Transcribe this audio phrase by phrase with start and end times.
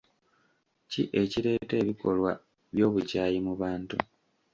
[0.91, 2.31] Ki ekireeta ebikolwa
[2.73, 3.95] by'obukyayi mu bantu?